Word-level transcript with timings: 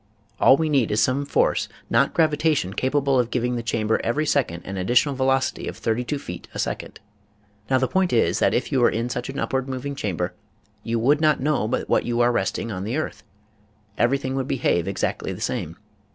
All 0.39 0.57
we 0.57 0.67
need 0.67 0.89
is 0.89 0.99
some 0.99 1.27
force, 1.27 1.69
not 1.87 2.11
gravitation, 2.15 2.73
capable 2.73 3.19
of 3.19 3.29
giving 3.29 3.55
the 3.55 3.61
chamber 3.61 4.01
every 4.03 4.25
second 4.25 4.63
an 4.65 4.75
additional 4.75 5.13
velocity 5.13 5.67
of 5.67 5.77
thirty 5.77 6.03
two 6.03 6.17
feet 6.17 6.47
a 6.55 6.57
second. 6.57 6.99
Now 7.69 7.77
the 7.77 7.87
point 7.87 8.11
is 8.11 8.39
that 8.39 8.55
if 8.55 8.71
you 8.71 8.79
were 8.79 8.89
in 8.89 9.09
such 9.09 9.29
an 9.29 9.37
upward 9.37 9.69
moving 9.69 9.93
chamber 9.93 10.33
you 10.81 10.97
would 10.97 11.21
not 11.21 11.39
know 11.39 11.67
but 11.67 11.87
what 11.87 12.03
you 12.03 12.17
were 12.17 12.31
resting 12.31 12.71
on 12.71 12.83
the 12.83 12.97
earth. 12.97 13.21
Everything 13.95 14.33
would 14.33 14.47
behave 14.47 14.87
exactly 14.87 15.33
the 15.33 15.39
same. 15.39 15.77